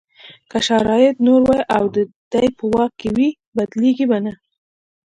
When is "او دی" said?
1.75-2.03